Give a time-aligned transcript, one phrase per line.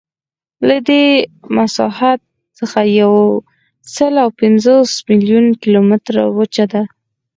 [0.67, 1.05] له دې
[1.55, 2.19] مساحت
[2.59, 6.83] څخه یوسلاوهپینځهپنځوس میلیونه کیلومتره وچه ده.